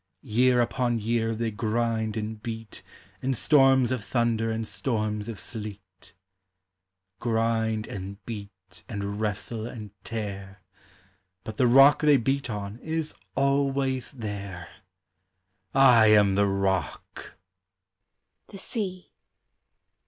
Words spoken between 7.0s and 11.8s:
Grind and beat and wrestle and tear, But the